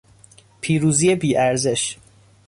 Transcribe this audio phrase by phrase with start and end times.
[0.61, 1.97] پیروزی بیارزش